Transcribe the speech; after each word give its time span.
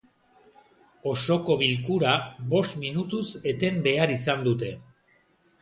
Osoko 1.11 1.57
bilkura 1.59 2.13
bost 2.55 2.79
minutuz 2.87 3.23
eten 3.55 3.81
behar 3.89 4.15
izan 4.19 4.43
dute. 4.49 4.73